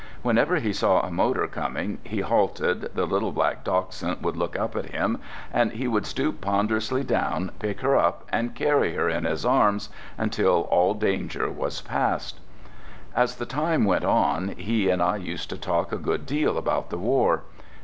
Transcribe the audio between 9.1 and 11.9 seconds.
his arms until all danger was